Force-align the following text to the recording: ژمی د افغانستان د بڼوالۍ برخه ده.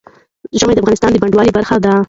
ژمی 0.59 0.73
د 0.75 0.79
افغانستان 0.81 1.09
د 1.11 1.17
بڼوالۍ 1.23 1.51
برخه 1.57 1.75
ده. 1.83 1.93